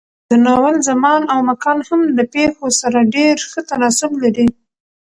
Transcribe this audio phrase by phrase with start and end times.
[0.29, 4.47] د ناول زمان او مکان هم د پېښو سره ډېر ښه تناسب لري.